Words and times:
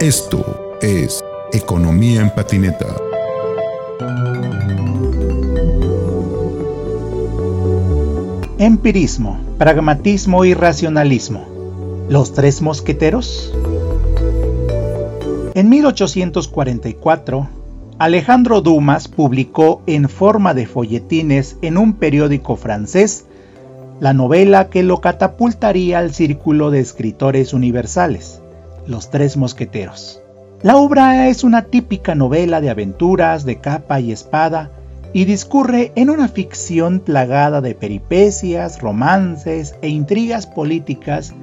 Esto 0.00 0.76
es 0.82 1.24
Economía 1.54 2.20
en 2.20 2.28
Patineta. 2.28 2.84
Empirismo, 8.58 9.40
pragmatismo 9.56 10.44
y 10.44 10.52
racionalismo. 10.52 11.46
¿Los 12.10 12.34
tres 12.34 12.60
mosqueteros? 12.60 13.54
En 15.54 15.70
1844, 15.70 17.48
Alejandro 17.98 18.60
Dumas 18.60 19.08
publicó 19.08 19.80
en 19.86 20.10
forma 20.10 20.52
de 20.52 20.66
folletines 20.66 21.56
en 21.62 21.78
un 21.78 21.94
periódico 21.94 22.56
francés 22.56 23.24
la 24.00 24.12
novela 24.12 24.68
que 24.68 24.82
lo 24.82 25.00
catapultaría 25.00 26.00
al 26.00 26.12
círculo 26.12 26.70
de 26.70 26.80
escritores 26.80 27.54
universales, 27.54 28.42
Los 28.86 29.10
Tres 29.10 29.36
Mosqueteros. 29.36 30.20
La 30.62 30.76
obra 30.76 31.28
es 31.28 31.44
una 31.44 31.62
típica 31.62 32.14
novela 32.14 32.60
de 32.60 32.70
aventuras 32.70 33.44
de 33.44 33.60
capa 33.60 34.00
y 34.00 34.12
espada 34.12 34.70
y 35.12 35.24
discurre 35.24 35.92
en 35.96 36.08
una 36.08 36.28
ficción 36.28 37.00
plagada 37.00 37.60
de 37.60 37.74
peripecias, 37.74 38.80
romances 38.80 39.74
e 39.82 39.88
intrigas 39.88 40.46
políticas 40.46 41.34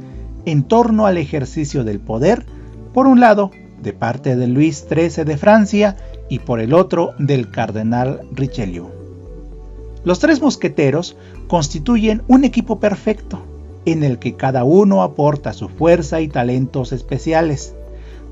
en 0.46 0.64
torno 0.64 1.06
al 1.06 1.18
ejercicio 1.18 1.84
del 1.84 2.00
poder, 2.00 2.46
por 2.94 3.08
un 3.08 3.20
lado, 3.20 3.52
de 3.82 3.94
parte 3.94 4.36
de 4.36 4.48
Luis 4.48 4.86
XIII 4.90 5.26
de 5.26 5.38
Francia 5.38 5.98
y 6.30 6.40
por 6.40 6.60
el 6.62 6.74
otro 6.74 7.14
del 7.20 7.50
cardenal 7.52 8.22
Richelieu. 8.32 8.90
Los 10.06 10.20
tres 10.20 10.42
mosqueteros 10.42 11.18
constituyen 11.48 12.24
un 12.28 12.44
equipo 12.46 12.80
perfecto, 12.80 13.44
en 13.86 14.04
el 14.04 14.20
que 14.20 14.36
cada 14.36 14.64
uno 14.64 15.04
aporta 15.04 15.54
su 15.54 15.70
fuerza 15.70 16.22
y 16.22 16.28
talentos 16.28 16.92
especiales. 16.92 17.76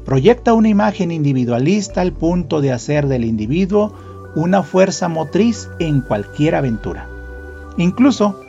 Proyecta 0.05 0.53
una 0.53 0.69
imagen 0.69 1.11
individualista 1.11 2.01
al 2.01 2.13
punto 2.13 2.61
de 2.61 2.71
hacer 2.71 3.07
del 3.07 3.25
individuo 3.25 3.93
una 4.35 4.63
fuerza 4.63 5.07
motriz 5.07 5.69
en 5.79 6.01
cualquier 6.01 6.55
aventura. 6.55 7.07
Incluso 7.77 8.39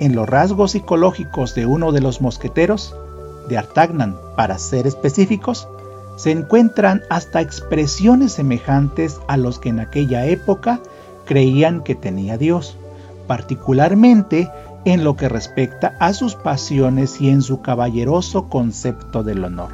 en 0.00 0.14
los 0.14 0.28
rasgos 0.28 0.72
psicológicos 0.72 1.54
de 1.54 1.66
uno 1.66 1.92
de 1.92 2.00
los 2.00 2.20
mosqueteros, 2.20 2.94
de 3.48 3.58
Artagnan 3.58 4.16
para 4.36 4.58
ser 4.58 4.86
específicos, 4.86 5.68
se 6.16 6.30
encuentran 6.30 7.02
hasta 7.08 7.40
expresiones 7.40 8.32
semejantes 8.32 9.20
a 9.28 9.36
los 9.36 9.58
que 9.58 9.70
en 9.70 9.80
aquella 9.80 10.26
época 10.26 10.80
creían 11.24 11.82
que 11.82 11.94
tenía 11.94 12.38
Dios, 12.38 12.76
particularmente 13.26 14.50
en 14.84 15.04
lo 15.04 15.16
que 15.16 15.28
respecta 15.28 15.94
a 16.00 16.12
sus 16.12 16.34
pasiones 16.34 17.20
y 17.20 17.30
en 17.30 17.42
su 17.42 17.60
caballeroso 17.60 18.48
concepto 18.48 19.22
del 19.22 19.44
honor. 19.44 19.70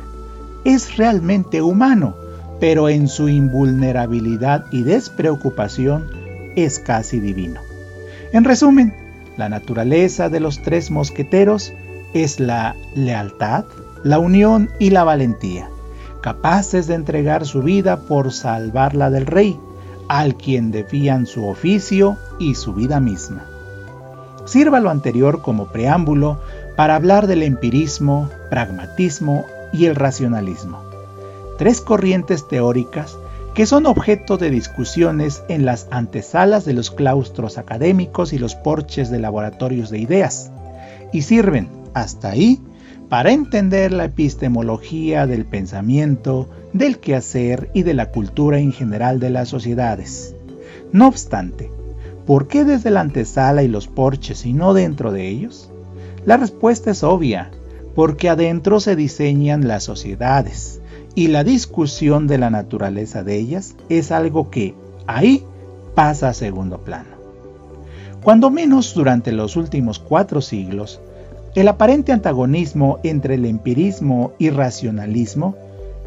Es 0.65 0.97
realmente 0.97 1.62
humano, 1.62 2.15
pero 2.61 2.89
en 2.89 3.09
su 3.09 3.28
invulnerabilidad 3.28 4.67
y 4.70 4.83
despreocupación 4.83 6.11
es 6.56 6.78
casi 6.78 7.20
divino. 7.20 7.61
En 8.33 8.45
resumen, 8.45 8.95
la 9.37 9.48
naturaleza 9.48 10.28
de 10.28 10.41
los 10.41 10.61
tres 10.62 10.91
mosqueteros 10.91 11.72
es 12.12 12.41
la 12.41 12.75
lealtad, 12.95 13.65
la 14.03 14.19
unión 14.19 14.70
y 14.78 14.91
la 14.91 15.05
valentía, 15.05 15.70
capaces 16.20 16.87
de 16.87 16.95
entregar 16.95 17.47
su 17.47 17.62
vida 17.62 18.00
por 18.00 18.33
salvarla 18.33 19.11
del 19.11 19.27
rey, 19.27 19.59
al 20.09 20.34
quien 20.37 20.70
defían 20.70 21.27
su 21.27 21.47
oficio 21.47 22.17
y 22.39 22.55
su 22.55 22.75
vida 22.75 23.00
misma. 23.00 23.45
Sirva 24.48 24.80
lo 24.80 24.88
anterior 24.88 25.42
como 25.42 25.66
preámbulo 25.66 26.41
para 26.74 26.96
hablar 26.96 27.27
del 27.27 27.42
empirismo, 27.42 28.30
pragmatismo 28.48 29.44
y 29.74 29.84
el 29.84 29.94
racionalismo, 29.94 30.80
tres 31.58 31.82
corrientes 31.82 32.48
teóricas 32.48 33.19
que 33.52 33.66
son 33.66 33.84
objeto 33.84 34.38
de 34.38 34.48
discusiones 34.48 35.42
en 35.50 35.66
las 35.66 35.86
antesalas 35.91 36.64
de 36.64 36.72
los 36.72 36.91
claustros 36.91 37.58
académicos 37.58 38.32
y 38.32 38.38
los 38.38 38.54
porches 38.54 39.10
de 39.10 39.19
laboratorios 39.19 39.91
de 39.91 39.98
ideas, 39.98 40.50
y 41.12 41.22
sirven, 41.22 41.69
hasta 41.92 42.31
ahí, 42.31 42.58
para 43.10 43.32
entender 43.32 43.92
la 43.92 44.06
epistemología 44.06 45.26
del 45.26 45.44
pensamiento, 45.44 46.48
del 46.72 47.00
quehacer 47.00 47.70
y 47.75 47.82
de 47.82 47.92
la 47.92 48.06
cultura 48.12 48.60
en 48.60 48.72
general 48.72 49.20
de 49.20 49.28
las 49.28 49.50
sociedades. 49.50 50.34
No 50.91 51.06
obstante, 51.06 51.70
¿por 52.28 52.47
qué 52.47 52.66
desde 52.66 52.91
la 52.91 53.00
antesala 53.00 53.62
y 53.62 53.69
los 53.69 53.89
porches 53.89 54.44
y 54.44 54.53
no 54.53 54.75
dentro 54.75 55.12
de 55.12 55.28
ellos? 55.28 55.71
La 56.27 56.37
respuesta 56.37 56.91
es 56.91 57.03
obvia, 57.03 57.50
porque 57.94 58.28
adentro 58.28 58.81
se 58.81 58.97
diseñan 58.97 59.66
las 59.66 59.84
sociedades 59.84 60.83
y 61.15 61.28
la 61.28 61.43
discusión 61.43 62.27
de 62.27 62.37
la 62.37 62.50
naturaleza 62.50 63.22
de 63.22 63.37
ellas 63.37 63.77
es 63.88 64.12
algo 64.12 64.50
que 64.50 64.75
ahí 65.06 65.43
pasa 65.94 66.28
a 66.28 66.34
segundo 66.34 66.84
plano. 66.84 67.17
Cuando 68.22 68.50
menos 68.50 68.93
durante 68.93 69.33
los 69.33 69.56
últimos 69.56 69.99
cuatro 69.99 70.43
siglos, 70.43 71.00
el 71.55 71.67
aparente 71.67 72.12
antagonismo 72.12 72.99
entre 73.05 73.37
el 73.37 73.47
empirismo 73.47 74.33
y 74.38 74.50
racionalismo 74.50 75.56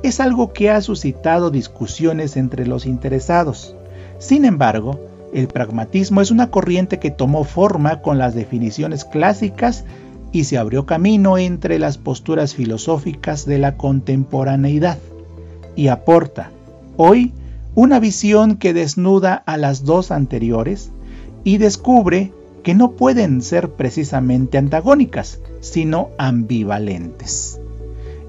es 0.03 0.19
algo 0.19 0.53
que 0.53 0.69
ha 0.69 0.81
suscitado 0.81 1.49
discusiones 1.49 2.37
entre 2.37 2.67
los 2.67 2.85
interesados. 2.85 3.75
Sin 4.19 4.45
embargo, 4.45 4.99
el 5.33 5.47
pragmatismo 5.47 6.21
es 6.21 6.31
una 6.31 6.51
corriente 6.51 6.99
que 6.99 7.11
tomó 7.11 7.43
forma 7.43 8.01
con 8.01 8.17
las 8.17 8.35
definiciones 8.35 9.05
clásicas 9.05 9.85
y 10.31 10.45
se 10.45 10.57
abrió 10.57 10.85
camino 10.85 11.37
entre 11.37 11.79
las 11.79 11.97
posturas 11.97 12.53
filosóficas 12.55 13.45
de 13.45 13.57
la 13.57 13.77
contemporaneidad 13.77 14.97
y 15.75 15.87
aporta, 15.87 16.51
hoy, 16.97 17.33
una 17.75 17.99
visión 17.99 18.57
que 18.57 18.73
desnuda 18.73 19.35
a 19.45 19.57
las 19.57 19.85
dos 19.85 20.11
anteriores 20.11 20.91
y 21.43 21.57
descubre 21.57 22.33
que 22.63 22.75
no 22.75 22.91
pueden 22.91 23.41
ser 23.41 23.71
precisamente 23.71 24.57
antagónicas, 24.57 25.39
sino 25.61 26.09
ambivalentes. 26.17 27.60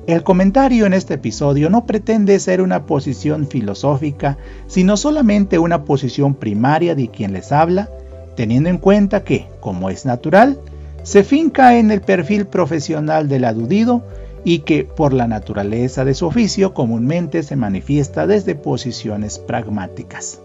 El 0.07 0.25
comentario 0.25 0.85
en 0.85 0.95
este 0.95 1.15
episodio 1.15 1.71
no 1.71 1.87
pretende 1.87 2.39
ser 2.41 2.61
una 2.61 2.87
posición 2.87 3.47
filosófica, 3.47 4.37
sino 4.67 4.97
solamente 4.97 5.61
una 5.61 5.85
posición 5.85 6.35
primaria 6.35 6.97
de 6.97 7.07
quien 7.09 7.33
les 7.33 7.53
habla, 7.53 7.89
teniendo 8.35 8.69
en 8.69 8.79
cuenta 8.79 9.23
que, 9.23 9.47
como 9.61 9.91
es 9.91 10.05
natural, 10.05 10.59
se 11.05 11.23
finca 11.23 11.79
en 11.79 11.93
el 11.93 12.01
perfil 12.01 12.47
profesional 12.47 13.29
del 13.29 13.45
adudido 13.45 14.03
y 14.45 14.61
que, 14.61 14.83
por 14.83 15.13
la 15.13 15.29
naturaleza 15.29 16.05
de 16.05 16.15
su 16.15 16.27
oficio, 16.27 16.75
comúnmente 16.75 17.45
se 17.45 17.55
manifiesta 17.55 18.27
desde 18.27 18.57
posiciones 18.57 19.39
pragmáticas. 19.39 20.41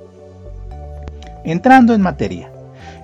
Entrando 1.44 1.96
en 1.96 2.02
materia, 2.02 2.52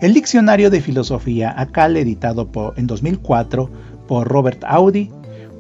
el 0.02 0.14
Diccionario 0.14 0.70
de 0.70 0.82
Filosofía 0.82 1.54
ACAL, 1.58 1.98
editado 1.98 2.48
en 2.76 2.86
2004 2.86 3.70
por 4.08 4.28
Robert 4.28 4.64
Audi, 4.68 5.10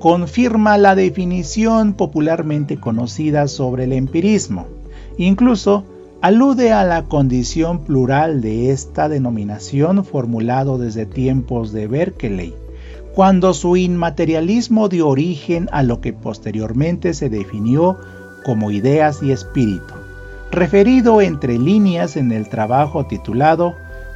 confirma 0.03 0.77
la 0.77 0.95
definición 0.95 1.93
popularmente 1.93 2.77
conocida 2.77 3.47
sobre 3.47 3.85
el 3.85 3.93
empirismo. 3.93 4.67
Incluso 5.15 5.85
alude 6.19 6.73
a 6.73 6.83
la 6.83 7.03
condición 7.03 7.85
plural 7.85 8.41
de 8.41 8.71
esta 8.71 9.07
denominación 9.07 10.03
formulado 10.03 10.77
desde 10.77 11.05
tiempos 11.05 11.71
de 11.71 11.87
Berkeley, 11.87 12.53
cuando 13.15 13.53
su 13.53 13.77
inmaterialismo 13.77 14.89
dio 14.89 15.07
origen 15.07 15.69
a 15.71 15.83
lo 15.83 16.01
que 16.01 16.11
posteriormente 16.11 17.13
se 17.13 17.29
definió 17.29 17.97
como 18.43 18.71
ideas 18.71 19.23
y 19.23 19.31
espíritu, 19.31 19.93
referido 20.51 21.21
entre 21.21 21.57
líneas 21.57 22.17
en 22.17 22.33
el 22.33 22.49
trabajo 22.49 23.05
titulado 23.05 23.73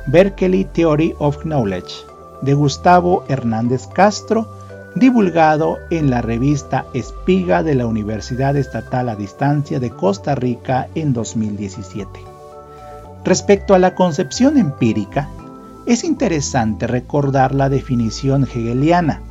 Berkeley 0.07 0.65
Theory 0.65 1.13
of 1.19 1.43
Knowledge 1.43 1.93
de 2.41 2.55
Gustavo 2.55 3.23
Hernández 3.29 3.87
Castro, 3.87 4.56
divulgado 4.99 5.79
en 5.89 6.09
la 6.09 6.21
revista 6.21 6.85
Espiga 6.94 7.61
de 7.61 7.75
la 7.75 7.88
Universidad 7.88 8.55
Estatal 8.55 9.09
a 9.09 9.15
Distancia 9.15 9.79
de 9.79 9.89
Costa 9.89 10.33
Rica 10.35 10.88
en 10.95 11.13
2017. 11.13 12.19
Respecto 13.23 13.73
a 13.73 13.79
la 13.79 13.95
concepción 13.95 14.57
empírica, 14.57 15.29
es 15.85 16.03
interesante 16.03 16.88
recordar 16.88 17.53
la 17.53 17.69
definición 17.69 18.44
hegeliana, 18.44 19.21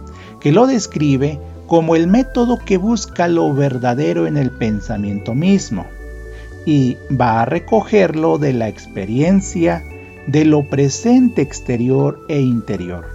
que 0.40 0.52
lo 0.52 0.66
describe 0.66 1.40
como 1.66 1.96
el 1.96 2.06
método 2.06 2.58
que 2.58 2.76
busca 2.76 3.26
lo 3.26 3.52
verdadero 3.54 4.26
en 4.26 4.36
el 4.36 4.50
pensamiento 4.50 5.34
mismo, 5.34 5.86
y 6.64 6.96
va 7.10 7.42
a 7.42 7.44
recogerlo 7.44 8.38
de 8.38 8.52
la 8.52 8.68
experiencia, 8.68 9.82
de 10.26 10.44
lo 10.44 10.68
presente 10.68 11.42
exterior 11.42 12.20
e 12.28 12.40
interior. 12.40 13.06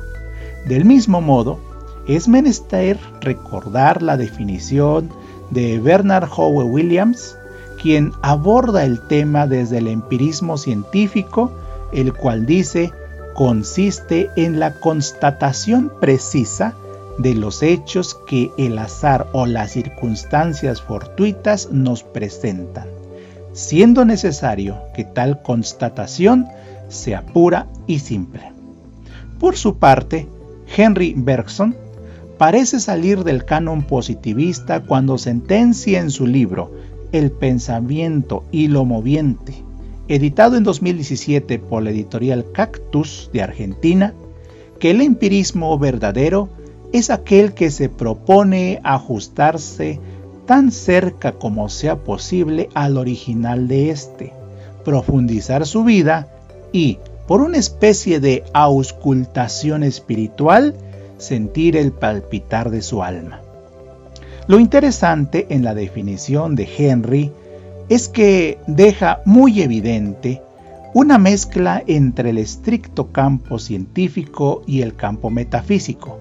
Del 0.65 0.85
mismo 0.85 1.21
modo, 1.21 1.70
es 2.15 2.27
menester 2.27 2.99
recordar 3.21 4.01
la 4.01 4.17
definición 4.17 5.09
de 5.49 5.79
Bernard 5.79 6.29
Howe 6.29 6.63
Williams, 6.63 7.37
quien 7.81 8.11
aborda 8.21 8.83
el 8.83 8.99
tema 9.07 9.47
desde 9.47 9.77
el 9.77 9.87
empirismo 9.87 10.57
científico, 10.57 11.51
el 11.93 12.13
cual 12.13 12.45
dice 12.45 12.91
consiste 13.33 14.29
en 14.35 14.59
la 14.59 14.73
constatación 14.73 15.91
precisa 16.01 16.75
de 17.17 17.33
los 17.33 17.63
hechos 17.63 18.17
que 18.27 18.51
el 18.57 18.77
azar 18.77 19.27
o 19.31 19.45
las 19.45 19.71
circunstancias 19.71 20.81
fortuitas 20.81 21.71
nos 21.71 22.03
presentan, 22.03 22.87
siendo 23.53 24.03
necesario 24.03 24.81
que 24.93 25.05
tal 25.05 25.41
constatación 25.41 26.47
sea 26.89 27.21
pura 27.21 27.67
y 27.87 27.99
simple. 27.99 28.51
Por 29.39 29.55
su 29.55 29.77
parte, 29.77 30.27
Henry 30.75 31.13
Bergson 31.15 31.75
parece 32.41 32.79
salir 32.79 33.23
del 33.23 33.45
canon 33.45 33.83
positivista 33.83 34.79
cuando 34.79 35.19
sentencia 35.19 35.99
en 35.99 36.09
su 36.09 36.25
libro 36.25 36.71
El 37.11 37.29
pensamiento 37.29 38.45
y 38.51 38.67
lo 38.67 38.83
moviente, 38.83 39.63
editado 40.07 40.57
en 40.57 40.63
2017 40.63 41.59
por 41.59 41.83
la 41.83 41.91
editorial 41.91 42.47
Cactus 42.51 43.29
de 43.31 43.43
Argentina, 43.43 44.15
que 44.79 44.89
el 44.89 45.01
empirismo 45.01 45.77
verdadero 45.77 46.49
es 46.91 47.11
aquel 47.11 47.53
que 47.53 47.69
se 47.69 47.89
propone 47.89 48.81
ajustarse 48.83 49.99
tan 50.47 50.71
cerca 50.71 51.33
como 51.33 51.69
sea 51.69 51.97
posible 51.97 52.69
al 52.73 52.97
original 52.97 53.67
de 53.67 53.91
éste, 53.91 54.33
profundizar 54.83 55.67
su 55.67 55.83
vida 55.83 56.27
y, 56.71 56.97
por 57.27 57.41
una 57.41 57.57
especie 57.57 58.19
de 58.19 58.43
auscultación 58.51 59.83
espiritual, 59.83 60.73
sentir 61.21 61.77
el 61.77 61.91
palpitar 61.91 62.71
de 62.71 62.81
su 62.81 63.03
alma. 63.03 63.41
Lo 64.47 64.59
interesante 64.59 65.45
en 65.49 65.63
la 65.63 65.75
definición 65.75 66.55
de 66.55 66.67
Henry 66.77 67.31
es 67.89 68.09
que 68.09 68.57
deja 68.67 69.21
muy 69.25 69.61
evidente 69.61 70.41
una 70.93 71.17
mezcla 71.17 71.83
entre 71.87 72.31
el 72.31 72.37
estricto 72.37 73.11
campo 73.11 73.59
científico 73.59 74.63
y 74.65 74.81
el 74.81 74.95
campo 74.95 75.29
metafísico. 75.29 76.17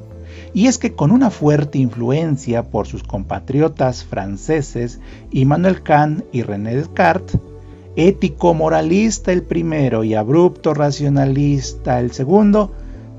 Y 0.52 0.66
es 0.66 0.78
que 0.78 0.94
con 0.94 1.10
una 1.10 1.30
fuerte 1.30 1.78
influencia 1.78 2.64
por 2.64 2.86
sus 2.86 3.02
compatriotas 3.02 4.04
franceses 4.04 5.00
Immanuel 5.30 5.82
Kant 5.82 6.24
y 6.30 6.42
René 6.42 6.76
Descartes, 6.76 7.40
ético 7.96 8.52
moralista 8.54 9.32
el 9.32 9.42
primero 9.42 10.04
y 10.04 10.14
abrupto 10.14 10.74
racionalista 10.74 12.00
el 12.00 12.12
segundo, 12.12 12.72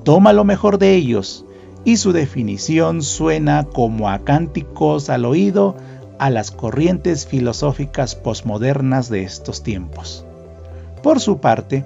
toma 0.04 0.32
lo 0.32 0.44
mejor 0.44 0.78
de 0.78 0.96
ellos 0.96 1.46
y 1.84 1.98
su 1.98 2.12
definición 2.12 3.02
suena 3.02 3.64
como 3.64 4.10
a 4.10 4.20
cánticos 4.20 5.10
al 5.10 5.26
oído 5.26 5.76
a 6.20 6.30
las 6.30 6.52
corrientes 6.52 7.26
filosóficas 7.26 8.16
posmodernas 8.16 9.10
de 9.10 9.24
estos 9.24 9.64
tiempos. 9.64 10.26
Por 11.02 11.20
su 11.20 11.40
parte, 11.40 11.84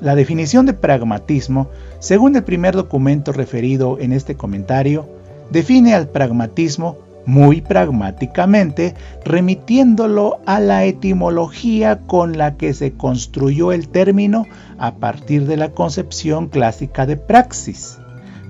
la 0.00 0.14
definición 0.14 0.64
de 0.64 0.72
pragmatismo, 0.72 1.68
según 1.98 2.36
el 2.36 2.44
primer 2.44 2.74
documento 2.74 3.32
referido 3.32 3.98
en 3.98 4.12
este 4.12 4.34
comentario, 4.34 5.06
define 5.50 5.94
al 5.94 6.08
pragmatismo 6.08 6.98
muy 7.26 7.60
pragmáticamente, 7.60 8.94
remitiéndolo 9.24 10.38
a 10.46 10.60
la 10.60 10.84
etimología 10.84 11.98
con 12.06 12.38
la 12.38 12.56
que 12.56 12.72
se 12.72 12.92
construyó 12.92 13.72
el 13.72 13.88
término 13.88 14.46
a 14.78 14.94
partir 14.94 15.46
de 15.46 15.56
la 15.56 15.70
concepción 15.70 16.48
clásica 16.48 17.04
de 17.04 17.16
praxis 17.16 17.98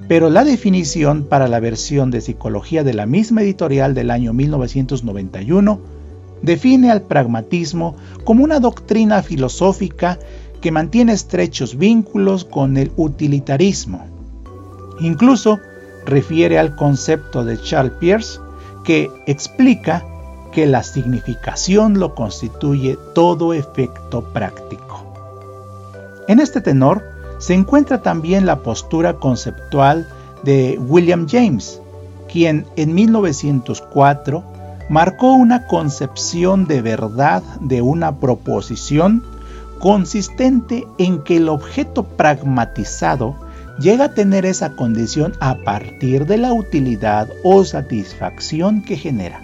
pero 0.08 0.30
la 0.30 0.44
definición 0.44 1.24
para 1.24 1.48
la 1.48 1.60
versión 1.60 2.10
de 2.10 2.20
psicología 2.20 2.84
de 2.84 2.94
la 2.94 3.06
misma 3.06 3.42
editorial 3.42 3.94
del 3.94 4.10
año 4.10 4.32
1991 4.32 5.80
define 6.42 6.90
al 6.90 7.02
pragmatismo 7.02 7.96
como 8.24 8.44
una 8.44 8.60
doctrina 8.60 9.22
filosófica 9.22 10.18
que 10.60 10.70
mantiene 10.70 11.12
estrechos 11.12 11.76
vínculos 11.76 12.44
con 12.44 12.76
el 12.76 12.92
utilitarismo. 12.96 14.06
Incluso 15.00 15.58
refiere 16.04 16.58
al 16.58 16.76
concepto 16.76 17.44
de 17.44 17.60
Charles 17.60 17.92
Peirce 17.98 18.40
que 18.84 19.10
explica 19.26 20.04
que 20.52 20.66
la 20.66 20.82
significación 20.82 21.98
lo 21.98 22.14
constituye 22.14 22.96
todo 23.14 23.52
efecto 23.52 24.32
práctico. 24.32 24.86
En 26.28 26.40
este 26.40 26.60
tenor, 26.60 27.15
se 27.38 27.54
encuentra 27.54 28.02
también 28.02 28.46
la 28.46 28.62
postura 28.62 29.14
conceptual 29.14 30.08
de 30.42 30.78
William 30.78 31.26
James, 31.28 31.80
quien 32.30 32.66
en 32.76 32.94
1904 32.94 34.44
marcó 34.88 35.32
una 35.32 35.66
concepción 35.66 36.66
de 36.66 36.82
verdad 36.82 37.42
de 37.60 37.82
una 37.82 38.16
proposición 38.16 39.22
consistente 39.80 40.86
en 40.98 41.22
que 41.22 41.36
el 41.36 41.48
objeto 41.48 42.04
pragmatizado 42.04 43.36
llega 43.78 44.06
a 44.06 44.14
tener 44.14 44.46
esa 44.46 44.72
condición 44.72 45.34
a 45.40 45.56
partir 45.64 46.26
de 46.26 46.38
la 46.38 46.52
utilidad 46.52 47.28
o 47.44 47.64
satisfacción 47.64 48.82
que 48.82 48.96
genera. 48.96 49.42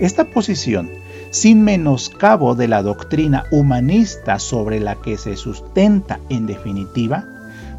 Esta 0.00 0.24
posición 0.24 0.90
sin 1.30 1.62
menoscabo 1.62 2.54
de 2.54 2.68
la 2.68 2.82
doctrina 2.82 3.44
humanista 3.50 4.38
sobre 4.38 4.80
la 4.80 4.96
que 4.96 5.18
se 5.18 5.36
sustenta 5.36 6.20
en 6.28 6.46
definitiva, 6.46 7.24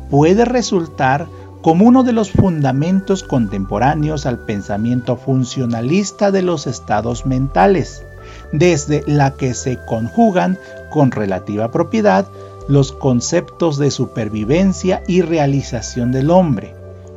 puede 0.09 0.45
resultar 0.45 1.27
como 1.61 1.85
uno 1.85 2.03
de 2.03 2.13
los 2.13 2.31
fundamentos 2.31 3.23
contemporáneos 3.23 4.25
al 4.25 4.39
pensamiento 4.39 5.17
funcionalista 5.17 6.31
de 6.31 6.41
los 6.41 6.67
estados 6.67 7.25
mentales, 7.25 8.03
desde 8.51 9.03
la 9.07 9.31
que 9.31 9.53
se 9.53 9.77
conjugan 9.85 10.57
con 10.91 11.11
relativa 11.11 11.71
propiedad 11.71 12.27
los 12.67 12.91
conceptos 12.91 13.77
de 13.77 13.91
supervivencia 13.91 15.01
y 15.07 15.21
realización 15.21 16.11
del 16.11 16.29
hombre, 16.29 16.73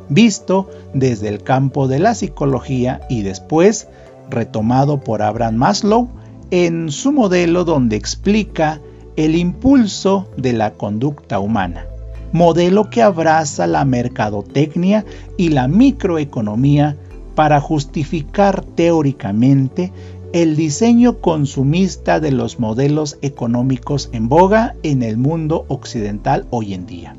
visto 0.09 0.69
desde 0.93 1.27
el 1.27 1.43
campo 1.43 1.87
de 1.87 1.99
la 1.99 2.15
psicología 2.15 3.01
y 3.09 3.21
después 3.21 3.87
retomado 4.29 4.99
por 4.99 5.21
Abraham 5.21 5.55
Maslow 5.55 6.09
en 6.51 6.91
su 6.91 7.13
modelo 7.13 7.63
donde 7.63 7.95
explica 7.95 8.81
el 9.15 9.35
impulso 9.35 10.27
de 10.37 10.53
la 10.53 10.71
conducta 10.71 11.39
humana, 11.39 11.85
modelo 12.33 12.89
que 12.89 13.01
abraza 13.01 13.67
la 13.67 13.85
mercadotecnia 13.85 15.05
y 15.37 15.49
la 15.49 15.67
microeconomía 15.67 16.97
para 17.35 17.61
justificar 17.61 18.63
teóricamente 18.63 19.91
el 20.33 20.55
diseño 20.55 21.19
consumista 21.19 22.19
de 22.19 22.31
los 22.31 22.59
modelos 22.59 23.17
económicos 23.21 24.09
en 24.11 24.29
boga 24.29 24.75
en 24.83 25.03
el 25.03 25.17
mundo 25.17 25.65
occidental 25.69 26.47
hoy 26.51 26.73
en 26.73 26.85
día. 26.85 27.15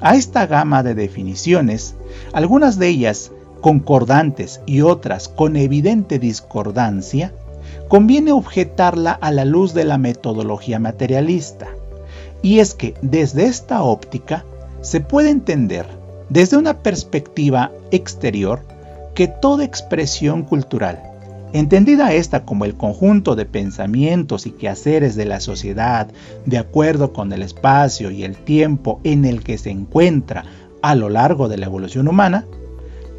A 0.00 0.16
esta 0.16 0.46
gama 0.46 0.82
de 0.82 0.94
definiciones, 0.94 1.94
algunas 2.32 2.78
de 2.78 2.88
ellas 2.88 3.32
concordantes 3.60 4.60
y 4.66 4.82
otras 4.82 5.28
con 5.28 5.56
evidente 5.56 6.18
discordancia, 6.18 7.32
conviene 7.88 8.32
objetarla 8.32 9.12
a 9.12 9.30
la 9.30 9.44
luz 9.44 9.74
de 9.74 9.84
la 9.84 9.98
metodología 9.98 10.78
materialista. 10.78 11.68
Y 12.42 12.58
es 12.58 12.74
que 12.74 12.94
desde 13.02 13.46
esta 13.46 13.82
óptica 13.82 14.44
se 14.80 15.00
puede 15.00 15.30
entender, 15.30 15.86
desde 16.28 16.56
una 16.56 16.82
perspectiva 16.82 17.72
exterior, 17.90 18.60
que 19.14 19.28
toda 19.28 19.64
expresión 19.64 20.42
cultural, 20.42 21.00
entendida 21.52 22.12
esta 22.12 22.44
como 22.44 22.64
el 22.64 22.74
conjunto 22.74 23.34
de 23.34 23.46
pensamientos 23.46 24.46
y 24.46 24.50
quehaceres 24.50 25.16
de 25.16 25.24
la 25.24 25.40
sociedad 25.40 26.08
de 26.44 26.58
acuerdo 26.58 27.12
con 27.12 27.32
el 27.32 27.42
espacio 27.42 28.10
y 28.10 28.24
el 28.24 28.36
tiempo 28.36 29.00
en 29.04 29.24
el 29.24 29.42
que 29.42 29.56
se 29.56 29.70
encuentra 29.70 30.44
a 30.82 30.94
lo 30.94 31.08
largo 31.08 31.48
de 31.48 31.56
la 31.56 31.66
evolución 31.66 32.08
humana, 32.08 32.44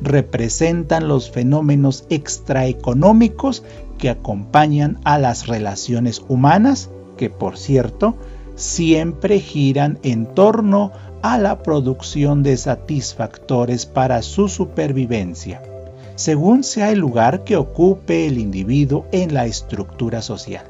representan 0.02 1.08
los 1.08 1.32
fenómenos 1.32 2.06
extraeconómicos 2.10 3.64
que 3.98 4.10
acompañan 4.10 5.00
a 5.04 5.18
las 5.18 5.48
relaciones 5.48 6.24
humanas, 6.28 6.90
que 7.18 7.30
por 7.30 7.58
cierto, 7.58 8.16
siempre 8.56 9.40
giran 9.40 10.00
en 10.04 10.26
torno 10.26 10.92
a 11.22 11.38
la 11.38 11.64
producción 11.64 12.44
de 12.44 12.58
satisfactores 12.58 13.86
para 13.86 14.22
su 14.22 14.50
supervivencia, 14.50 15.62
según 16.16 16.64
sea 16.64 16.92
el 16.92 17.00
lugar 17.00 17.44
que 17.44 17.58
ocupe 17.58 18.28
el 18.28 18.38
individuo 18.38 19.06
en 19.12 19.34
la 19.34 19.46
estructura 19.46 20.22
social. 20.22 20.66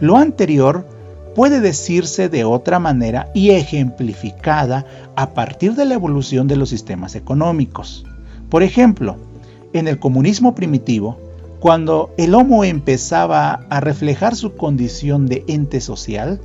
Lo 0.00 0.16
anterior 0.16 0.86
puede 1.34 1.60
decirse 1.60 2.28
de 2.28 2.44
otra 2.44 2.78
manera 2.78 3.30
y 3.34 3.50
ejemplificada 3.50 4.84
a 5.16 5.30
partir 5.30 5.74
de 5.74 5.84
la 5.84 5.94
evolución 5.94 6.48
de 6.48 6.56
los 6.56 6.68
sistemas 6.68 7.14
económicos. 7.14 8.04
Por 8.50 8.62
ejemplo, 8.62 9.16
en 9.72 9.88
el 9.88 9.98
comunismo 9.98 10.54
primitivo, 10.54 11.18
cuando 11.62 12.12
el 12.16 12.34
Homo 12.34 12.64
empezaba 12.64 13.60
a 13.70 13.78
reflejar 13.78 14.34
su 14.34 14.56
condición 14.56 15.28
de 15.28 15.44
ente 15.46 15.80
social, 15.80 16.40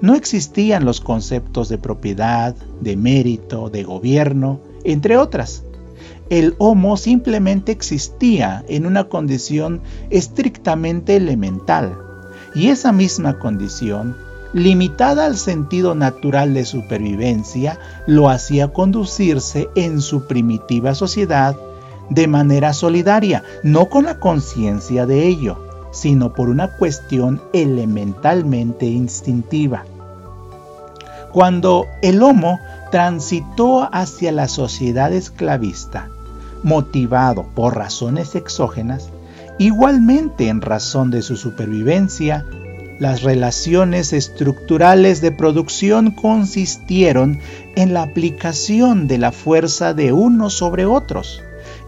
no 0.00 0.14
existían 0.14 0.84
los 0.84 1.00
conceptos 1.00 1.68
de 1.68 1.76
propiedad, 1.76 2.54
de 2.80 2.96
mérito, 2.96 3.68
de 3.68 3.82
gobierno, 3.82 4.60
entre 4.84 5.16
otras. 5.16 5.64
El 6.28 6.54
Homo 6.58 6.96
simplemente 6.96 7.72
existía 7.72 8.64
en 8.68 8.86
una 8.86 9.08
condición 9.08 9.80
estrictamente 10.08 11.16
elemental, 11.16 11.98
y 12.54 12.68
esa 12.68 12.92
misma 12.92 13.40
condición 13.40 14.16
limitada 14.52 15.26
al 15.26 15.36
sentido 15.36 15.96
natural 15.96 16.54
de 16.54 16.64
supervivencia, 16.64 17.80
lo 18.06 18.28
hacía 18.28 18.68
conducirse 18.68 19.68
en 19.74 20.00
su 20.00 20.28
primitiva 20.28 20.94
sociedad 20.94 21.56
de 22.10 22.26
manera 22.26 22.72
solidaria, 22.72 23.42
no 23.62 23.88
con 23.88 24.04
la 24.04 24.18
conciencia 24.18 25.06
de 25.06 25.26
ello, 25.26 25.58
sino 25.92 26.32
por 26.34 26.48
una 26.48 26.68
cuestión 26.76 27.40
elementalmente 27.52 28.86
instintiva. 28.86 29.84
Cuando 31.32 31.86
el 32.02 32.22
Homo 32.22 32.58
transitó 32.90 33.88
hacia 33.92 34.32
la 34.32 34.48
sociedad 34.48 35.12
esclavista, 35.12 36.08
motivado 36.62 37.46
por 37.54 37.76
razones 37.76 38.34
exógenas, 38.34 39.08
igualmente 39.58 40.48
en 40.48 40.60
razón 40.60 41.10
de 41.10 41.22
su 41.22 41.36
supervivencia, 41.36 42.44
las 42.98 43.22
relaciones 43.22 44.12
estructurales 44.12 45.20
de 45.20 45.32
producción 45.32 46.10
consistieron 46.10 47.38
en 47.76 47.94
la 47.94 48.02
aplicación 48.02 49.06
de 49.06 49.18
la 49.18 49.32
fuerza 49.32 49.94
de 49.94 50.12
unos 50.12 50.54
sobre 50.54 50.84
otros. 50.84 51.42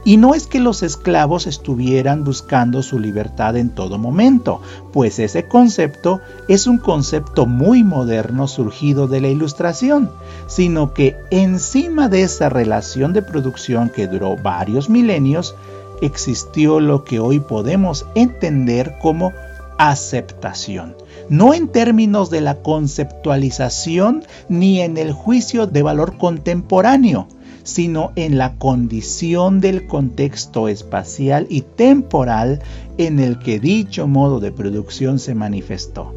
Y 0.05 0.17
no 0.17 0.35
es 0.35 0.47
que 0.47 0.59
los 0.59 0.83
esclavos 0.83 1.47
estuvieran 1.47 2.25
buscando 2.25 2.83
su 2.83 2.99
libertad 2.99 3.57
en 3.57 3.71
todo 3.71 3.99
momento, 3.99 4.61
pues 4.93 5.19
ese 5.19 5.47
concepto 5.47 6.21
es 6.49 6.67
un 6.67 6.79
concepto 6.79 7.47
muy 7.47 7.85
moderno 7.85 8.49
surgido 8.49 9.07
de 9.07 9.21
la 9.21 9.29
ilustración, 9.29 10.11
sino 10.49 10.93
que 10.93 11.17
encima 11.31 12.09
de 12.09 12.23
esa 12.23 12.49
relación 12.49 13.13
de 13.13 13.23
producción 13.23 13.91
que 13.91 14.09
duró 14.09 14.37
varios 14.37 14.91
milenios, 14.91 15.55
existió 16.01 16.81
lo 16.81 17.05
que 17.05 17.21
hoy 17.21 17.39
podemos 17.39 18.07
entender 18.17 18.97
como 19.01 19.33
aceptación, 19.79 20.97
no 21.29 21.55
en 21.55 21.69
términos 21.69 22.29
de 22.29 22.41
la 22.41 22.57
conceptualización 22.57 24.25
ni 24.49 24.81
en 24.81 24.99
el 24.99 25.13
juicio 25.13 25.67
de 25.67 25.83
valor 25.83 26.19
contemporáneo, 26.19 27.29
sino 27.65 28.13
en 28.17 28.39
la 28.39 28.55
condición 28.59 29.61
del 29.61 29.87
contexto 29.87 30.69
espacial 30.69 31.47
y 31.49 31.63
temporal 31.63 32.61
en 32.99 33.19
el 33.19 33.39
que 33.39 33.61
dicho 33.61 34.07
modo 34.07 34.41
de 34.41 34.53
producción 34.53 35.19
se 35.19 35.35
manifestó. 35.35 36.15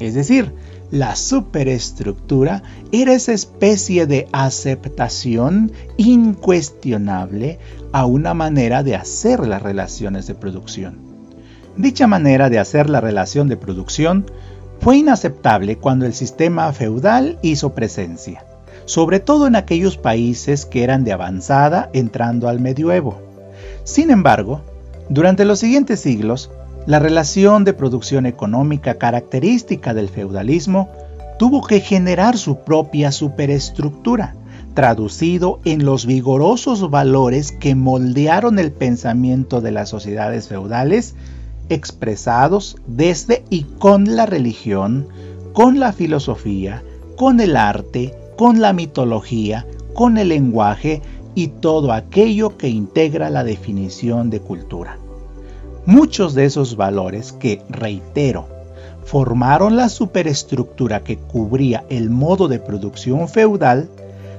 Es 0.00 0.14
decir, 0.14 0.52
la 0.90 1.16
superestructura 1.16 2.62
era 2.92 3.14
esa 3.14 3.32
especie 3.32 4.06
de 4.06 4.28
aceptación 4.32 5.72
incuestionable 5.96 7.58
a 7.92 8.06
una 8.06 8.34
manera 8.34 8.82
de 8.82 8.94
hacer 8.94 9.46
las 9.46 9.62
relaciones 9.62 10.26
de 10.26 10.34
producción. 10.34 10.98
Dicha 11.76 12.06
manera 12.06 12.48
de 12.50 12.58
hacer 12.58 12.88
la 12.88 13.00
relación 13.00 13.48
de 13.48 13.56
producción 13.56 14.26
fue 14.80 14.98
inaceptable 14.98 15.76
cuando 15.76 16.06
el 16.06 16.14
sistema 16.14 16.72
feudal 16.72 17.38
hizo 17.42 17.74
presencia, 17.74 18.44
sobre 18.86 19.20
todo 19.20 19.46
en 19.46 19.56
aquellos 19.56 19.98
países 19.98 20.64
que 20.64 20.82
eran 20.82 21.04
de 21.04 21.12
avanzada 21.12 21.90
entrando 21.92 22.48
al 22.48 22.60
medioevo. 22.60 23.20
Sin 23.84 24.10
embargo, 24.10 24.62
durante 25.08 25.44
los 25.44 25.58
siguientes 25.58 26.00
siglos, 26.00 26.50
la 26.86 26.98
relación 26.98 27.64
de 27.64 27.72
producción 27.72 28.26
económica 28.26 28.94
característica 28.94 29.92
del 29.92 30.08
feudalismo 30.08 30.88
tuvo 31.38 31.66
que 31.66 31.80
generar 31.80 32.38
su 32.38 32.60
propia 32.60 33.12
superestructura, 33.12 34.34
traducido 34.74 35.60
en 35.64 35.84
los 35.84 36.06
vigorosos 36.06 36.90
valores 36.90 37.50
que 37.50 37.74
moldearon 37.74 38.58
el 38.58 38.72
pensamiento 38.72 39.60
de 39.60 39.72
las 39.72 39.88
sociedades 39.88 40.48
feudales 40.48 41.14
expresados 41.68 42.76
desde 42.86 43.44
y 43.50 43.64
con 43.64 44.16
la 44.16 44.26
religión, 44.26 45.08
con 45.52 45.80
la 45.80 45.92
filosofía, 45.92 46.82
con 47.16 47.40
el 47.40 47.56
arte, 47.56 48.14
con 48.36 48.60
la 48.60 48.72
mitología, 48.72 49.66
con 49.94 50.18
el 50.18 50.28
lenguaje 50.28 51.02
y 51.34 51.48
todo 51.48 51.92
aquello 51.92 52.56
que 52.56 52.68
integra 52.68 53.30
la 53.30 53.44
definición 53.44 54.30
de 54.30 54.40
cultura. 54.40 54.98
Muchos 55.84 56.34
de 56.34 56.44
esos 56.44 56.76
valores 56.76 57.32
que, 57.32 57.62
reitero, 57.68 58.48
formaron 59.04 59.76
la 59.76 59.88
superestructura 59.88 61.04
que 61.04 61.16
cubría 61.16 61.84
el 61.88 62.10
modo 62.10 62.48
de 62.48 62.58
producción 62.58 63.28
feudal, 63.28 63.88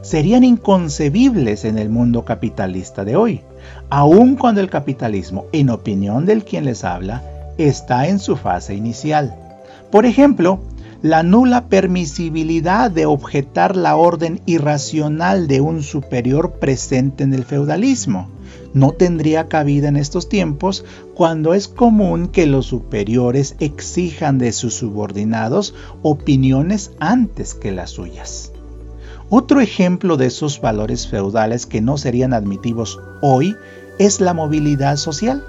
serían 0.01 0.44
inconcebibles 0.44 1.66
en 1.66 1.77
el 1.77 1.89
mundo 1.89 2.24
capitalista 2.24 3.04
de 3.04 3.16
hoy 3.16 3.42
aun 3.89 4.36
cuando 4.36 4.62
el 4.62 4.70
capitalismo, 4.70 5.46
en 5.51 5.70
opinión 5.70 6.25
del 6.25 6.44
quien 6.44 6.66
les 6.66 6.84
habla, 6.84 7.24
está 7.58 8.08
en 8.08 8.20
su 8.20 8.36
fase 8.36 8.75
inicial. 8.75 9.36
Por 9.92 10.06
ejemplo, 10.06 10.60
la 11.01 11.24
nula 11.24 11.70
permisibilidad 11.70 12.89
de 12.92 13.06
objetar 13.06 13.75
la 13.75 13.96
orden 13.96 14.42
irracional 14.46 15.48
de 15.48 15.62
un 15.62 15.84
superior 15.84 16.54
presente 16.54 17.24
en 17.24 17.34
el 17.34 17.46
feudalismo 17.46 18.30
no 18.74 18.92
tendría 18.92 19.48
cabida 19.48 19.88
en 19.88 19.98
estos 19.98 20.30
tiempos 20.30 20.86
cuando 21.16 21.54
es 21.54 21.68
común 21.68 22.27
que 22.27 22.46
los 22.46 22.68
superiores 22.68 23.56
exijan 23.60 24.38
de 24.38 24.51
sus 24.51 24.75
subordinados 24.75 25.74
opiniones 26.04 26.92
antes 27.00 27.54
que 27.54 27.72
las 27.72 27.92
suyas. 27.92 28.51
Otro 29.30 29.62
ejemplo 29.62 30.16
de 30.16 30.27
esos 30.27 30.62
valores 30.62 31.08
feudales 31.08 31.66
que 31.66 31.82
no 31.82 31.98
serían 31.98 32.34
admitidos 32.34 33.00
hoy 33.22 33.56
es 34.00 34.22
la 34.22 34.34
movilidad 34.34 34.98
social. 34.98 35.44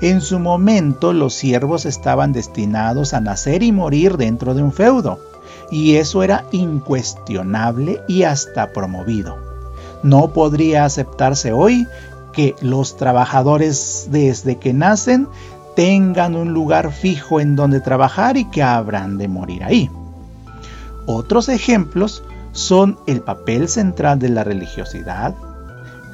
En 0.00 0.20
su 0.20 0.38
momento 0.38 1.12
los 1.12 1.34
siervos 1.34 1.86
estaban 1.86 2.32
destinados 2.32 3.14
a 3.14 3.20
nacer 3.20 3.62
y 3.62 3.72
morir 3.72 4.16
dentro 4.16 4.54
de 4.54 4.62
un 4.62 4.72
feudo, 4.72 5.18
y 5.70 5.96
eso 5.96 6.22
era 6.22 6.44
incuestionable 6.52 8.00
y 8.08 8.22
hasta 8.22 8.72
promovido. 8.72 9.36
No 10.02 10.32
podría 10.32 10.84
aceptarse 10.84 11.52
hoy 11.52 11.86
que 12.32 12.54
los 12.60 12.96
trabajadores 12.96 14.08
desde 14.10 14.58
que 14.58 14.72
nacen 14.72 15.28
tengan 15.74 16.36
un 16.36 16.52
lugar 16.52 16.92
fijo 16.92 17.40
en 17.40 17.56
donde 17.56 17.80
trabajar 17.80 18.36
y 18.36 18.44
que 18.46 18.62
habrán 18.62 19.18
de 19.18 19.28
morir 19.28 19.64
ahí. 19.64 19.90
Otros 21.06 21.48
ejemplos 21.48 22.22
son 22.52 22.98
el 23.06 23.20
papel 23.20 23.68
central 23.68 24.18
de 24.18 24.28
la 24.28 24.44
religiosidad, 24.44 25.34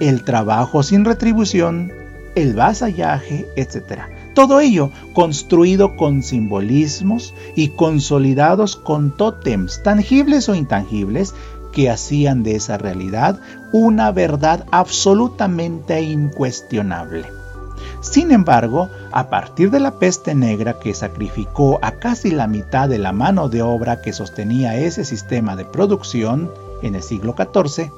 el 0.01 0.25
trabajo 0.25 0.83
sin 0.83 1.05
retribución, 1.05 1.93
el 2.35 2.55
vasallaje, 2.55 3.47
etc. 3.57 4.03
Todo 4.35 4.61
ello 4.61 4.91
construido 5.13 5.97
con 5.97 6.23
simbolismos 6.23 7.35
y 7.55 7.69
consolidados 7.69 8.77
con 8.77 9.17
tótems 9.17 9.83
tangibles 9.83 10.49
o 10.49 10.55
intangibles 10.55 11.35
que 11.73 11.91
hacían 11.91 12.43
de 12.43 12.57
esa 12.57 12.79
realidad 12.79 13.41
una 13.73 14.13
verdad 14.13 14.65
absolutamente 14.71 16.01
incuestionable. 16.03 17.27
Sin 18.01 18.31
embargo, 18.31 18.91
a 19.13 19.31
partir 19.31 19.71
de 19.71 19.81
la 19.81 19.99
peste 19.99 20.35
negra 20.35 20.79
que 20.79 20.95
sacrificó 20.95 21.79
a 21.83 21.93
casi 21.93 22.31
la 22.31 22.47
mitad 22.47 22.89
de 22.89 22.99
la 22.99 23.13
mano 23.13 23.49
de 23.49 23.63
obra 23.63 24.03
que 24.03 24.13
sostenía 24.13 24.77
ese 24.77 25.05
sistema 25.05 25.57
de 25.57 25.65
producción 25.65 26.51
en 26.83 26.95
el 26.95 27.03
siglo 27.03 27.35
XIV, 27.37 27.91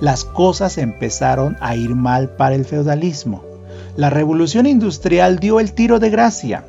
las 0.00 0.24
cosas 0.24 0.78
empezaron 0.78 1.56
a 1.60 1.74
ir 1.74 1.94
mal 1.94 2.30
para 2.30 2.54
el 2.54 2.64
feudalismo. 2.64 3.47
La 3.98 4.10
revolución 4.10 4.66
industrial 4.66 5.40
dio 5.40 5.58
el 5.58 5.72
tiro 5.72 5.98
de 5.98 6.08
gracia 6.08 6.64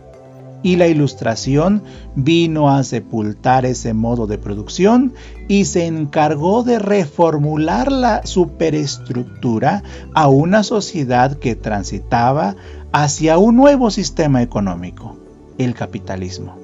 y 0.64 0.78
la 0.78 0.88
ilustración 0.88 1.84
vino 2.16 2.72
a 2.72 2.84
sepultar 2.84 3.68
ese 3.68 3.94
modo 3.94 4.26
de 4.26 4.40
producción 4.40 5.14
y 5.48 5.66
se 5.66 5.86
encargó 5.86 6.64
de 6.64 6.80
reformular 6.80 7.92
la 7.92 8.26
superestructura 8.26 9.84
a 10.16 10.28
una 10.28 10.64
sociedad 10.64 11.38
que 11.38 11.54
transitaba 11.54 12.56
hacia 12.94 13.38
un 13.38 13.58
nuevo 13.58 13.92
sistema 13.92 14.42
económico, 14.42 15.16
el 15.60 15.76
capitalismo. 15.76 16.58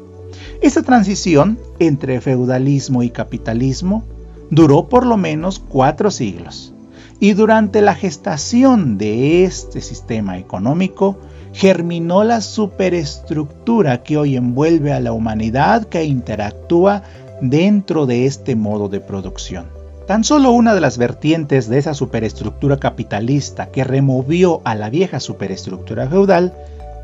Esa 0.63 0.81
transición 0.81 1.59
entre 1.77 2.21
feudalismo 2.21 3.03
y 3.03 3.11
capitalismo 3.11 4.03
duró 4.49 4.89
por 4.89 5.05
lo 5.05 5.15
menos 5.15 5.59
cuatro 5.59 6.09
siglos 6.09 6.74
y 7.19 7.33
durante 7.33 7.81
la 7.81 7.95
gestación 7.95 8.97
de 8.97 9.43
este 9.43 9.81
sistema 9.81 10.37
económico 10.37 11.17
germinó 11.53 12.23
la 12.23 12.41
superestructura 12.41 14.03
que 14.03 14.17
hoy 14.17 14.35
envuelve 14.35 14.91
a 14.91 14.99
la 14.99 15.13
humanidad 15.13 15.85
que 15.85 16.03
interactúa 16.03 17.03
dentro 17.41 18.05
de 18.05 18.25
este 18.25 18.55
modo 18.55 18.89
de 18.89 18.99
producción. 18.99 19.67
Tan 20.07 20.23
solo 20.23 20.51
una 20.51 20.75
de 20.75 20.81
las 20.81 20.97
vertientes 20.97 21.67
de 21.69 21.79
esa 21.79 21.93
superestructura 21.93 22.77
capitalista 22.77 23.71
que 23.71 23.83
removió 23.83 24.61
a 24.65 24.75
la 24.75 24.89
vieja 24.89 25.19
superestructura 25.19 26.07
feudal 26.07 26.53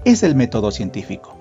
es 0.05 0.21
el 0.21 0.35
método 0.35 0.71
científico, 0.71 1.35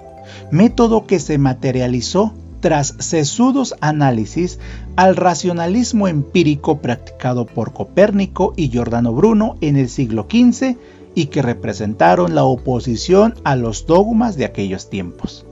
método 0.50 1.06
que 1.06 1.18
se 1.18 1.36
materializó 1.36 2.32
tras 2.60 2.94
sesudos 2.98 3.74
análisis 3.80 4.58
al 4.96 5.16
racionalismo 5.16 6.08
empírico 6.08 6.78
practicado 6.78 7.46
por 7.46 7.72
Copérnico 7.72 8.52
y 8.56 8.68
Giordano 8.68 9.12
Bruno 9.12 9.56
en 9.60 9.76
el 9.76 9.88
siglo 9.88 10.26
XV 10.30 10.76
y 11.14 11.26
que 11.26 11.42
representaron 11.42 12.34
la 12.34 12.44
oposición 12.44 13.34
a 13.44 13.56
los 13.56 13.86
dogmas 13.86 14.36
de 14.36 14.44
aquellos 14.44 14.88
tiempos. 14.90 15.44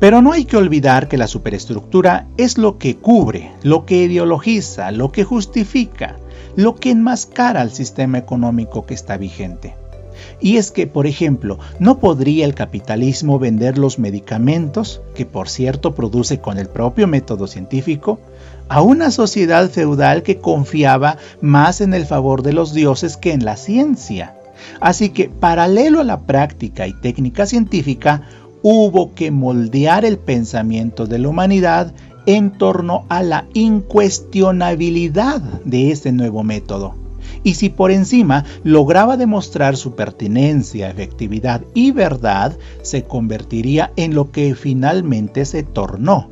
Pero 0.00 0.22
no 0.22 0.32
hay 0.32 0.44
que 0.44 0.56
olvidar 0.56 1.08
que 1.08 1.18
la 1.18 1.26
superestructura 1.26 2.26
es 2.36 2.58
lo 2.58 2.78
que 2.78 2.96
cubre, 2.96 3.52
lo 3.62 3.84
que 3.84 4.04
ideologiza, 4.04 4.90
lo 4.90 5.12
que 5.12 5.24
justifica, 5.24 6.16
lo 6.56 6.74
que 6.74 6.90
enmascara 6.90 7.60
al 7.60 7.70
sistema 7.70 8.18
económico 8.18 8.86
que 8.86 8.94
está 8.94 9.16
vigente. 9.16 9.74
Y 10.40 10.56
es 10.56 10.70
que, 10.70 10.86
por 10.86 11.06
ejemplo, 11.06 11.58
¿no 11.78 11.98
podría 11.98 12.44
el 12.44 12.54
capitalismo 12.54 13.38
vender 13.38 13.78
los 13.78 13.98
medicamentos, 13.98 15.00
que 15.14 15.26
por 15.26 15.48
cierto 15.48 15.94
produce 15.94 16.40
con 16.40 16.58
el 16.58 16.68
propio 16.68 17.06
método 17.06 17.46
científico, 17.46 18.18
a 18.68 18.80
una 18.80 19.10
sociedad 19.10 19.68
feudal 19.70 20.22
que 20.22 20.38
confiaba 20.38 21.18
más 21.40 21.80
en 21.80 21.94
el 21.94 22.06
favor 22.06 22.42
de 22.42 22.52
los 22.52 22.72
dioses 22.72 23.16
que 23.16 23.32
en 23.32 23.44
la 23.44 23.56
ciencia? 23.56 24.36
Así 24.80 25.10
que, 25.10 25.28
paralelo 25.28 26.00
a 26.00 26.04
la 26.04 26.20
práctica 26.20 26.86
y 26.86 26.92
técnica 26.94 27.46
científica, 27.46 28.22
hubo 28.62 29.14
que 29.14 29.30
moldear 29.30 30.04
el 30.04 30.18
pensamiento 30.18 31.06
de 31.06 31.18
la 31.18 31.28
humanidad 31.28 31.92
en 32.26 32.50
torno 32.50 33.04
a 33.10 33.22
la 33.22 33.44
incuestionabilidad 33.52 35.42
de 35.64 35.90
ese 35.90 36.12
nuevo 36.12 36.42
método. 36.42 37.03
Y 37.42 37.54
si 37.54 37.68
por 37.68 37.90
encima 37.90 38.44
lograba 38.62 39.16
demostrar 39.16 39.76
su 39.76 39.94
pertinencia, 39.94 40.90
efectividad 40.90 41.62
y 41.74 41.90
verdad, 41.90 42.56
se 42.82 43.04
convertiría 43.04 43.92
en 43.96 44.14
lo 44.14 44.30
que 44.30 44.54
finalmente 44.54 45.44
se 45.44 45.62
tornó, 45.62 46.28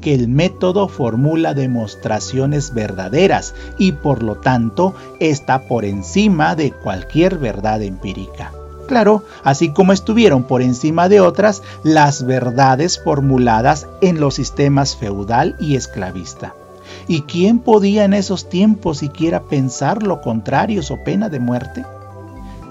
que 0.00 0.14
el 0.14 0.28
método 0.28 0.88
formula 0.88 1.54
demostraciones 1.54 2.74
verdaderas 2.74 3.54
y 3.78 3.92
por 3.92 4.22
lo 4.22 4.36
tanto 4.36 4.94
está 5.20 5.66
por 5.66 5.84
encima 5.84 6.54
de 6.54 6.72
cualquier 6.72 7.38
verdad 7.38 7.82
empírica. 7.82 8.52
Claro, 8.86 9.24
así 9.42 9.70
como 9.72 9.92
estuvieron 9.92 10.44
por 10.44 10.62
encima 10.62 11.08
de 11.08 11.20
otras 11.20 11.62
las 11.82 12.24
verdades 12.24 13.00
formuladas 13.02 13.88
en 14.00 14.20
los 14.20 14.34
sistemas 14.34 14.96
feudal 14.96 15.56
y 15.58 15.74
esclavista. 15.74 16.54
¿Y 17.08 17.22
quién 17.22 17.60
podía 17.60 18.04
en 18.04 18.14
esos 18.14 18.48
tiempos 18.48 18.98
siquiera 18.98 19.42
pensar 19.44 20.02
lo 20.02 20.20
contrario 20.20 20.82
o 20.90 21.04
pena 21.04 21.28
de 21.28 21.38
muerte? 21.38 21.84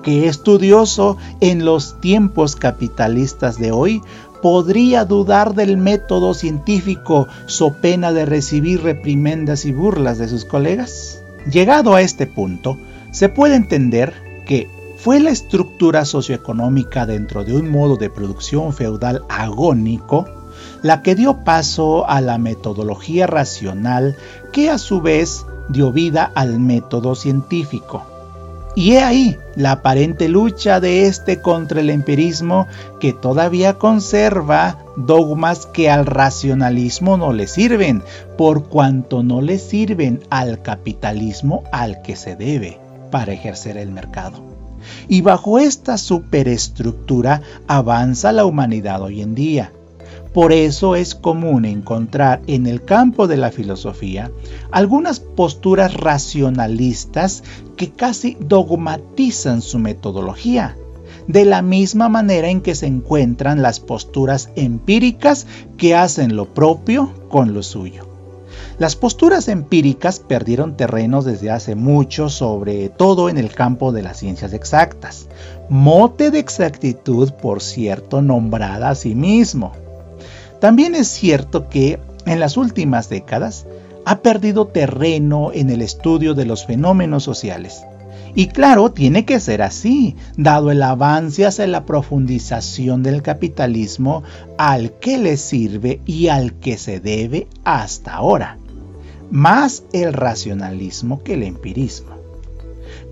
¿Qué 0.04 0.28
estudioso 0.28 1.18
en 1.40 1.64
los 1.64 2.00
tiempos 2.02 2.56
capitalistas 2.56 3.58
de 3.58 3.72
hoy 3.72 4.02
podría 4.42 5.06
dudar 5.06 5.56
del 5.56 5.78
método 5.78 6.34
científico 6.34 7.28
so 7.48 7.74
pena 7.74 8.12
de 8.12 8.26
recibir 8.26 8.84
reprimendas 8.84 9.66
y 9.66 9.72
burlas 9.72 10.18
de 10.18 10.28
sus 10.28 10.44
colegas? 10.44 11.24
Llegado 11.50 11.96
a 11.96 12.02
este 12.02 12.28
punto, 12.28 12.78
se 13.12 13.30
puede 13.30 13.56
entender 13.56 14.14
que 14.46 14.70
fue 14.98 15.20
la 15.20 15.30
estructura 15.30 16.04
socioeconómica 16.04 17.06
dentro 17.06 17.44
de 17.46 17.56
un 17.56 17.70
modo 17.70 17.96
de 17.96 18.10
producción 18.10 18.74
feudal 18.74 19.24
agónico 19.30 20.28
la 20.86 21.02
que 21.02 21.16
dio 21.16 21.38
paso 21.44 22.08
a 22.08 22.22
la 22.22 22.38
metodología 22.38 23.26
racional 23.26 24.16
que 24.52 24.70
a 24.70 24.78
su 24.78 25.02
vez 25.02 25.44
dio 25.68 25.92
vida 25.92 26.32
al 26.36 26.60
método 26.60 27.16
científico. 27.16 28.04
Y 28.76 28.92
he 28.92 29.02
ahí 29.02 29.36
la 29.56 29.72
aparente 29.72 30.30
lucha 30.30 30.80
de 30.80 31.08
este 31.08 31.42
contra 31.42 31.80
el 31.80 31.90
empirismo 31.90 32.68
que 33.00 33.14
todavía 33.14 33.80
conserva 33.80 34.78
dogmas 34.96 35.66
que 35.66 35.90
al 35.90 36.06
racionalismo 36.06 37.18
no 37.18 37.34
le 37.34 37.48
sirven, 37.48 38.04
por 38.38 38.66
cuanto 38.66 39.24
no 39.24 39.42
le 39.42 39.58
sirven 39.58 40.22
al 40.30 40.62
capitalismo 40.62 41.64
al 41.72 42.04
que 42.04 42.16
se 42.16 42.36
debe 42.36 42.78
para 43.10 43.34
ejercer 43.34 43.78
el 43.78 43.90
mercado. 43.90 44.44
Y 45.08 45.22
bajo 45.22 45.58
esta 45.58 45.98
superestructura 45.98 47.42
avanza 47.66 48.32
la 48.32 48.46
humanidad 48.46 49.02
hoy 49.02 49.24
en 49.24 49.34
día. 49.34 49.72
Por 50.36 50.52
eso 50.52 50.98
es 50.98 51.16
común 51.16 51.64
encontrar 51.64 52.42
en 52.46 52.68
el 52.68 52.84
campo 52.84 53.26
de 53.26 53.38
la 53.38 53.52
filosofía 53.52 54.32
algunas 54.70 55.22
posturas 55.22 55.94
racionalistas 55.94 57.42
que 57.78 57.92
casi 57.92 58.36
dogmatizan 58.42 59.62
su 59.62 59.80
metodología, 59.80 60.76
de 61.30 61.46
la 61.46 61.62
misma 61.62 62.10
manera 62.10 62.50
en 62.50 62.60
que 62.60 62.76
se 62.76 62.86
encuentran 62.86 63.62
las 63.62 63.80
posturas 63.80 64.50
empíricas 64.58 65.48
que 65.78 65.96
hacen 65.96 66.36
lo 66.36 66.54
propio 66.54 67.14
con 67.30 67.54
lo 67.54 67.64
suyo. 67.64 68.06
Las 68.78 68.98
posturas 68.98 69.48
empíricas 69.48 70.20
perdieron 70.20 70.76
terreno 70.76 71.22
desde 71.22 71.50
hace 71.50 71.76
mucho, 71.76 72.28
sobre 72.28 72.90
todo 72.90 73.30
en 73.30 73.38
el 73.38 73.54
campo 73.54 73.94
de 73.94 74.02
las 74.02 74.18
ciencias 74.18 74.52
exactas, 74.52 75.30
mote 75.70 76.30
de 76.30 76.40
exactitud, 76.40 77.32
por 77.42 77.62
cierto, 77.62 78.22
nombrada 78.22 78.90
a 78.90 78.96
sí 78.96 79.16
mismo. 79.16 79.85
También 80.60 80.96
es 80.96 81.08
cierto 81.08 81.70
que 81.70 82.00
en 82.26 82.40
las 82.40 82.58
últimas 82.58 83.10
décadas 83.10 83.66
ha 84.06 84.20
perdido 84.20 84.68
terreno 84.68 85.52
en 85.54 85.70
el 85.70 85.82
estudio 85.82 86.34
de 86.34 86.46
los 86.46 86.66
fenómenos 86.66 87.24
sociales. 87.24 87.84
Y 88.34 88.48
claro, 88.48 88.92
tiene 88.92 89.26
que 89.26 89.40
ser 89.40 89.62
así, 89.62 90.16
dado 90.36 90.70
el 90.70 90.84
avance 90.84 91.46
hacia 91.46 91.68
la 91.68 91.86
profundización 91.86 93.02
del 93.02 93.22
capitalismo 93.22 94.24
al 94.58 94.92
que 95.00 95.18
le 95.18 95.38
sirve 95.38 96.02
y 96.06 96.28
al 96.28 96.54
que 96.54 96.78
se 96.78 97.00
debe 97.00 97.48
hasta 97.64 98.14
ahora 98.14 98.58
más 99.32 99.84
el 99.94 100.14
racionalismo 100.14 101.24
que 101.24 101.34
el 101.34 101.44
empirismo. 101.44 102.16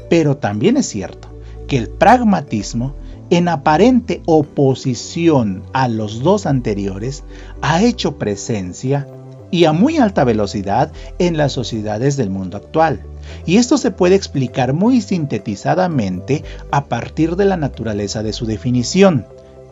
Pero 0.09 0.37
también 0.37 0.77
es 0.77 0.87
cierto 0.87 1.27
que 1.67 1.77
el 1.77 1.89
pragmatismo, 1.89 2.95
en 3.33 3.47
aparente 3.47 4.21
oposición 4.27 5.63
a 5.73 5.87
los 5.87 6.21
dos 6.21 6.45
anteriores, 6.45 7.23
ha 7.63 7.81
hecho 7.81 8.19
presencia 8.19 9.07
y 9.49 9.65
a 9.65 9.73
muy 9.73 9.97
alta 9.97 10.23
velocidad 10.23 10.91
en 11.17 11.35
las 11.35 11.51
sociedades 11.51 12.15
del 12.15 12.29
mundo 12.29 12.57
actual. 12.57 13.01
Y 13.47 13.57
esto 13.57 13.79
se 13.79 13.89
puede 13.89 14.13
explicar 14.13 14.73
muy 14.73 15.01
sintetizadamente 15.01 16.43
a 16.69 16.85
partir 16.85 17.35
de 17.35 17.45
la 17.45 17.57
naturaleza 17.57 18.21
de 18.21 18.33
su 18.33 18.45
definición. 18.45 19.25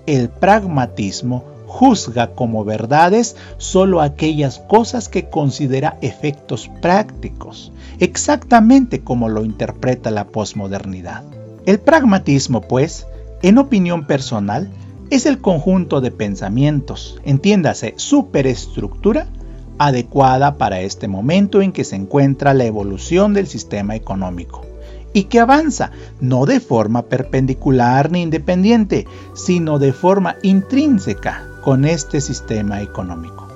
El 0.07 0.29
pragmatismo 0.29 1.43
juzga 1.67 2.31
como 2.31 2.65
verdades 2.65 3.35
solo 3.59 4.01
aquellas 4.01 4.57
cosas 4.57 5.07
que 5.07 5.29
considera 5.29 5.99
efectos 6.01 6.67
prácticos, 6.81 7.71
exactamente 7.99 9.01
como 9.01 9.29
lo 9.29 9.45
interpreta 9.45 10.09
la 10.09 10.25
posmodernidad. 10.25 11.21
El 11.67 11.79
pragmatismo, 11.79 12.61
pues, 12.61 13.05
en 13.41 13.57
opinión 13.57 14.05
personal, 14.05 14.71
es 15.09 15.25
el 15.25 15.39
conjunto 15.39 15.99
de 15.99 16.11
pensamientos, 16.11 17.19
entiéndase, 17.23 17.93
superestructura, 17.97 19.27
adecuada 19.77 20.57
para 20.57 20.81
este 20.81 21.07
momento 21.07 21.61
en 21.61 21.71
que 21.71 21.83
se 21.83 21.95
encuentra 21.95 22.53
la 22.53 22.65
evolución 22.65 23.33
del 23.33 23.47
sistema 23.47 23.95
económico 23.95 24.61
y 25.13 25.23
que 25.23 25.39
avanza 25.39 25.91
no 26.19 26.45
de 26.45 26.59
forma 26.59 27.01
perpendicular 27.03 28.11
ni 28.11 28.21
independiente, 28.21 29.07
sino 29.33 29.79
de 29.79 29.91
forma 29.91 30.35
intrínseca 30.43 31.47
con 31.63 31.85
este 31.85 32.21
sistema 32.21 32.81
económico. 32.81 33.47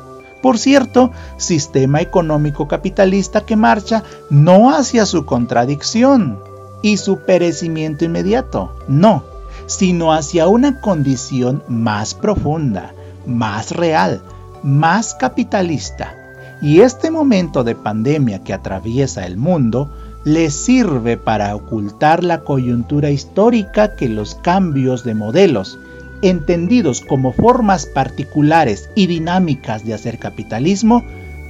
Por 0.42 0.58
cierto, 0.58 1.12
sistema 1.38 2.02
económico 2.02 2.68
capitalista 2.68 3.46
que 3.46 3.56
marcha 3.56 4.04
no 4.30 4.72
hacia 4.72 5.06
su 5.06 5.26
contradicción 5.26 6.40
y 6.82 6.98
su 6.98 7.20
perecimiento 7.20 8.06
inmediato, 8.06 8.76
no, 8.88 9.24
sino 9.68 10.14
hacia 10.14 10.48
una 10.48 10.80
condición 10.80 11.64
más 11.68 12.14
profunda, 12.14 12.94
más 13.26 13.72
real, 13.72 14.22
más 14.64 15.16
capitalista. 15.16 16.14
Y 16.62 16.82
este 16.82 17.12
momento 17.12 17.64
de 17.64 17.76
pandemia 17.76 18.44
que 18.44 18.54
atraviesa 18.54 19.26
el 19.26 19.38
mundo 19.38 19.92
le 20.24 20.50
sirve 20.50 21.18
para 21.18 21.56
ocultar 21.56 22.24
la 22.24 22.42
coyuntura 22.42 23.12
histórica 23.12 23.96
que 23.96 24.10
los 24.10 24.36
cambios 24.36 25.04
de 25.04 25.14
modelos, 25.14 25.78
entendidos 26.22 27.02
como 27.02 27.32
formas 27.32 27.86
particulares 27.86 28.90
y 28.96 29.06
dinámicas 29.06 29.86
de 29.86 29.94
hacer 29.94 30.18
capitalismo, 30.18 31.04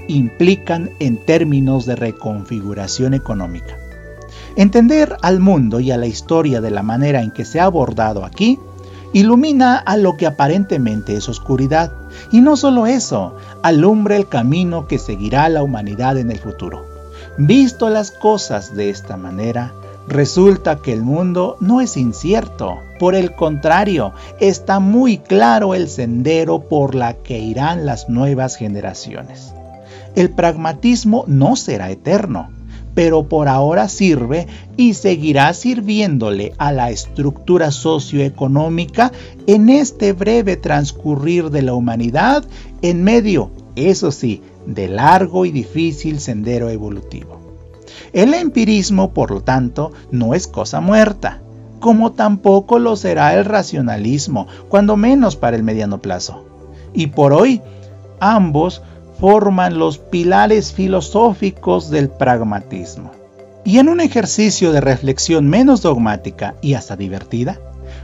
implican 0.08 0.90
en 1.00 1.18
términos 1.18 1.86
de 1.86 1.96
reconfiguración 1.96 3.14
económica. 3.14 3.78
Entender 4.56 5.18
al 5.22 5.40
mundo 5.40 5.80
y 5.80 5.92
a 5.92 5.98
la 5.98 6.08
historia 6.08 6.62
de 6.62 6.72
la 6.72 6.82
manera 6.82 7.22
en 7.22 7.32
que 7.32 7.44
se 7.44 7.60
ha 7.60 7.66
abordado 7.66 8.24
aquí 8.24 8.58
ilumina 9.12 9.78
a 9.78 9.98
lo 9.98 10.18
que 10.18 10.28
aparentemente 10.28 11.16
es 11.16 11.30
oscuridad, 11.30 11.92
y 12.32 12.42
no 12.42 12.58
solo 12.58 12.86
eso, 12.86 13.36
alumbra 13.64 14.18
el 14.18 14.28
camino 14.28 14.88
que 14.88 15.00
seguirá 15.00 15.48
la 15.48 15.64
humanidad 15.64 16.18
en 16.18 16.32
el 16.32 16.40
futuro. 16.40 16.86
Visto 17.38 17.90
las 17.90 18.12
cosas 18.12 18.76
de 18.76 18.90
esta 18.90 19.16
manera, 19.16 19.74
resulta 20.08 20.78
que 20.78 20.94
el 20.94 21.02
mundo 21.02 21.58
no 21.60 21.82
es 21.82 21.98
incierto. 21.98 22.78
Por 23.00 23.16
el 23.16 23.36
contrario, 23.36 24.14
está 24.40 24.80
muy 24.80 25.18
claro 25.18 25.76
el 25.76 25.90
sendero 25.90 26.62
por 26.62 26.94
la 26.96 27.14
que 27.14 27.40
irán 27.40 27.86
las 27.86 28.10
nuevas 28.10 28.56
generaciones. 28.56 29.54
El 30.16 30.30
pragmatismo 30.30 31.26
no 31.28 31.56
será 31.56 31.90
eterno, 31.90 32.50
pero 32.96 33.28
por 33.28 33.48
ahora 33.48 33.88
sirve 33.90 34.48
y 34.78 34.96
seguirá 34.96 35.54
sirviéndole 35.54 36.54
a 36.58 36.72
la 36.72 36.90
estructura 36.90 37.70
socioeconómica 37.70 39.12
en 39.46 39.70
este 39.70 40.14
breve 40.14 40.56
transcurrir 40.56 41.52
de 41.52 41.62
la 41.62 41.74
humanidad 41.74 42.46
en 42.82 43.04
medio, 43.04 43.52
eso 43.76 44.12
sí, 44.12 44.42
de 44.66 44.88
largo 44.88 45.46
y 45.46 45.52
difícil 45.52 46.20
sendero 46.20 46.70
evolutivo. 46.70 47.40
El 48.14 48.34
empirismo, 48.34 49.14
por 49.14 49.30
lo 49.32 49.42
tanto, 49.42 49.92
no 50.10 50.34
es 50.34 50.48
cosa 50.48 50.80
muerta, 50.80 51.42
como 51.82 52.14
tampoco 52.14 52.80
lo 52.80 52.96
será 52.96 53.36
el 53.36 53.44
racionalismo, 53.44 54.48
cuando 54.70 54.96
menos 54.96 55.36
para 55.36 55.58
el 55.58 55.64
mediano 55.64 56.00
plazo. 56.00 56.46
Y 56.94 57.08
por 57.08 57.34
hoy, 57.34 57.62
ambos 58.22 58.82
forman 59.20 59.80
los 59.80 59.98
pilares 59.98 60.74
filosóficos 60.74 61.90
del 61.90 62.10
pragmatismo. 62.10 63.12
Y 63.64 63.80
en 63.80 63.90
un 63.90 64.00
ejercicio 64.00 64.72
de 64.72 64.82
reflexión 64.82 65.50
menos 65.50 65.82
dogmática 65.82 66.56
y 66.62 66.76
hasta 66.76 66.96
divertida, 66.96 67.60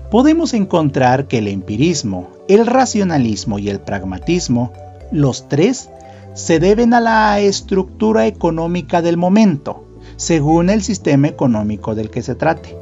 podemos 0.09 0.53
encontrar 0.53 1.27
que 1.27 1.37
el 1.37 1.47
empirismo, 1.47 2.29
el 2.47 2.65
racionalismo 2.65 3.59
y 3.59 3.69
el 3.69 3.79
pragmatismo, 3.79 4.73
los 5.11 5.47
tres, 5.47 5.89
se 6.33 6.59
deben 6.59 6.93
a 6.93 6.99
la 6.99 7.39
estructura 7.39 8.25
económica 8.25 9.01
del 9.01 9.17
momento, 9.17 9.85
según 10.15 10.69
el 10.69 10.81
sistema 10.81 11.27
económico 11.27 11.93
del 11.93 12.09
que 12.09 12.21
se 12.21 12.35
trate. 12.35 12.75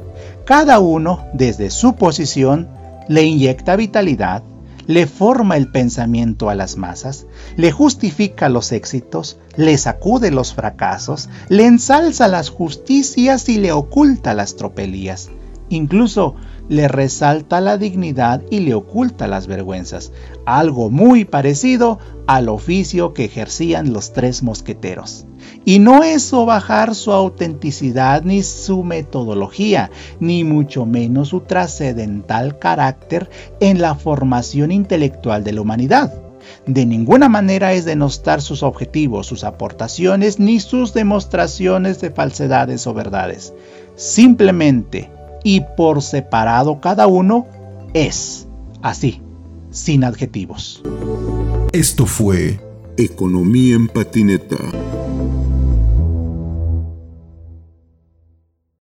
Cada 0.44 0.78
uno, 0.78 1.26
desde 1.32 1.70
su 1.70 1.94
posición, 1.94 2.68
le 3.08 3.24
inyecta 3.24 3.76
vitalidad, 3.76 4.42
le 4.90 5.06
forma 5.06 5.56
el 5.56 5.68
pensamiento 5.70 6.50
a 6.50 6.56
las 6.56 6.76
masas, 6.76 7.28
le 7.56 7.70
justifica 7.70 8.48
los 8.48 8.72
éxitos, 8.72 9.38
le 9.54 9.78
sacude 9.78 10.32
los 10.32 10.52
fracasos, 10.52 11.28
le 11.48 11.66
ensalza 11.66 12.26
las 12.26 12.50
justicias 12.50 13.48
y 13.48 13.58
le 13.58 13.70
oculta 13.70 14.34
las 14.34 14.56
tropelías. 14.56 15.30
Incluso 15.68 16.34
le 16.68 16.88
resalta 16.88 17.60
la 17.60 17.78
dignidad 17.78 18.42
y 18.50 18.58
le 18.58 18.74
oculta 18.74 19.28
las 19.28 19.46
vergüenzas, 19.46 20.10
algo 20.44 20.90
muy 20.90 21.24
parecido 21.24 22.00
al 22.26 22.48
oficio 22.48 23.14
que 23.14 23.26
ejercían 23.26 23.92
los 23.92 24.12
tres 24.12 24.42
mosqueteros. 24.42 25.24
Y 25.64 25.78
no 25.78 26.02
es 26.02 26.30
bajar 26.32 26.94
su 26.94 27.12
autenticidad 27.12 28.22
ni 28.22 28.42
su 28.42 28.82
metodología, 28.82 29.90
ni 30.18 30.42
mucho 30.42 30.86
menos 30.86 31.28
su 31.28 31.40
trascendental 31.40 32.58
carácter 32.58 33.28
en 33.60 33.80
la 33.80 33.94
formación 33.94 34.72
intelectual 34.72 35.44
de 35.44 35.52
la 35.52 35.60
humanidad. 35.60 36.14
De 36.66 36.86
ninguna 36.86 37.28
manera 37.28 37.72
es 37.72 37.84
denostar 37.84 38.40
sus 38.40 38.62
objetivos, 38.62 39.26
sus 39.26 39.44
aportaciones, 39.44 40.38
ni 40.38 40.60
sus 40.60 40.94
demostraciones 40.94 42.00
de 42.00 42.10
falsedades 42.10 42.86
o 42.86 42.94
verdades. 42.94 43.52
Simplemente 43.96 45.10
y 45.44 45.62
por 45.76 46.02
separado 46.02 46.80
cada 46.80 47.06
uno 47.06 47.46
es 47.94 48.46
así, 48.82 49.20
sin 49.70 50.04
adjetivos. 50.04 50.82
Esto 51.72 52.06
fue 52.06 52.60
Economía 52.96 53.76
en 53.76 53.88
Patineta 53.88 54.56